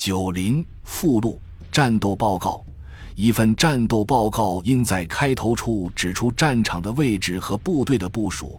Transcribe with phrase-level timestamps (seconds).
[0.00, 1.38] 九零附录
[1.70, 2.64] 战斗报告。
[3.14, 8.58] 一份战斗报告应在开头处指出战场的位置和部队的部署，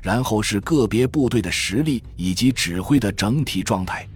[0.00, 4.08] 然后是个别部队的实力以及指挥的整体状态。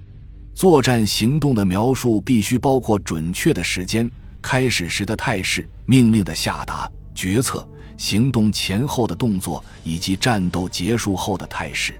[0.54, 4.11] 作战行动的描述必须包括准确的时间、
[4.41, 7.68] 开始时的态势、命令的下达、决策、
[7.98, 11.93] 行动前后的动作以及战斗结束后的态势。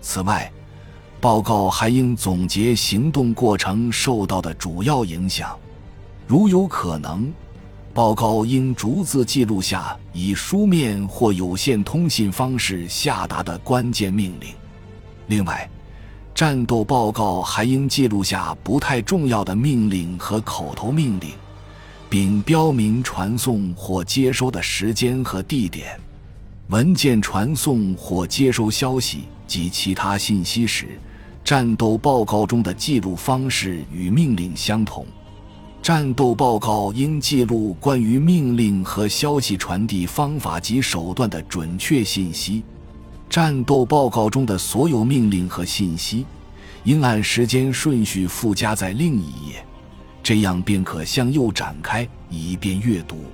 [0.00, 0.50] 此外，
[1.20, 5.54] 报告还应总结行动过程受到的主要影响。
[6.26, 7.30] 如有可能，
[7.92, 14.54] 报告应逐字记录下以书面或有线通信方式下达的关键命令。
[15.26, 15.68] 另外，
[16.34, 21.32] 战斗报告还应记录下不太重要的命令和口头命令，
[22.08, 26.00] 并标明传送或接收的时间和地点。
[26.68, 30.98] 文件传送或接收消息及其他信息时，
[31.44, 35.06] 战斗报告中的记录方式与命令相同。
[35.82, 42.62] 战斗报告应记录关于命令和消息传递方法及手段的准确信息。
[43.30, 46.26] 战斗报告中的所有命令和信息
[46.84, 49.64] 应按时间顺序附加在另一页，
[50.22, 53.24] 这样便可向右展开，以便阅读。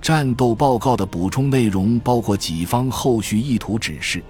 [0.00, 4.22] 战斗报告的补充内容包括己方后续意图指示、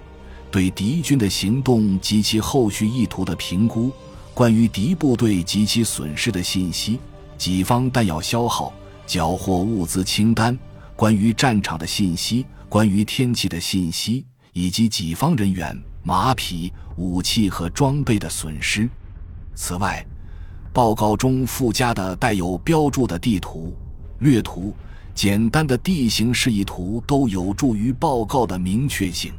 [0.53, 3.91] 对敌军的行动及其后续意图的评估、
[4.35, 6.99] 关于敌部队及其损失的信息。
[7.39, 8.71] 己方弹药消耗、
[9.07, 10.55] 缴获物资清单、
[10.95, 18.87] 关于战场的信息、关于天气的信息，以及己方人员、马匹、武器和装备的损失。
[19.55, 20.05] 此外，
[20.71, 23.75] 报告中附加的带有标注的地图、
[24.19, 24.71] 略图、
[25.15, 29.33] 简单的地形示意图都有助于报告的明确性。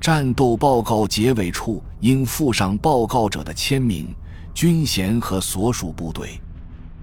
[0.00, 4.14] 战斗报告结尾处应附上报告者的签名、
[4.54, 6.40] 军衔和所属部队。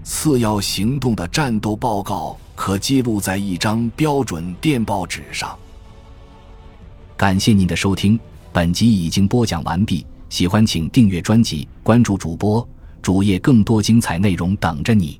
[0.04, 5.58] 次要行动的战斗报告可记录在一张标准电报纸上。
[7.18, 8.19] 感谢您的收听，
[8.53, 10.06] 本集已经播讲完毕。
[10.30, 12.68] 喜欢请订阅专辑，关注主播
[13.02, 15.19] 主页，更多精彩内容等着你。